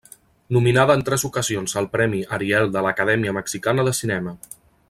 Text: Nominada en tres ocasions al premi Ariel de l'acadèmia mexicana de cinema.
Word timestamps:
Nominada 0.55 0.95
en 0.99 1.03
tres 1.09 1.25
ocasions 1.29 1.77
al 1.83 1.89
premi 1.97 2.23
Ariel 2.39 2.73
de 2.77 2.85
l'acadèmia 2.87 3.39
mexicana 3.41 3.91
de 3.91 3.99
cinema. 4.03 4.39